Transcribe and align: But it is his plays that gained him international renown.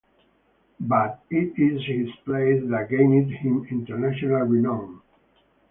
But 0.79 1.21
it 1.29 1.59
is 1.59 1.85
his 1.85 2.09
plays 2.25 2.67
that 2.71 2.89
gained 2.89 3.29
him 3.33 3.67
international 3.69 4.41
renown. 4.47 5.03